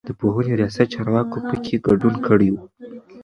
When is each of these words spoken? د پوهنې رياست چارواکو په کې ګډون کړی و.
د 0.07 0.09
پوهنې 0.19 0.53
رياست 0.59 0.87
چارواکو 0.93 1.37
په 1.49 1.55
کې 1.63 1.83
ګډون 1.87 2.15
کړی 2.27 2.49
و. 2.51 2.55